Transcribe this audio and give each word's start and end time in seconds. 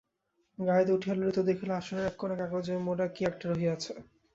গাড়িতে 0.59 0.91
উঠিয়া 0.93 1.15
ললিতা 1.15 1.43
দেখিল 1.49 1.69
আসনের 1.79 2.07
এক 2.07 2.15
কোণে 2.19 2.35
কাগজে 2.41 2.73
মোড়া 2.85 3.05
কী-একটা 3.15 3.45
রহিয়াছে। 3.47 3.91